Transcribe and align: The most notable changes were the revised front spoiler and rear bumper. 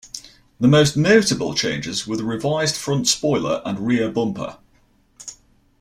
The 0.59 0.67
most 0.67 0.97
notable 0.97 1.53
changes 1.53 2.07
were 2.07 2.17
the 2.17 2.23
revised 2.23 2.75
front 2.75 3.07
spoiler 3.07 3.61
and 3.63 3.85
rear 3.85 4.09
bumper. 4.09 4.57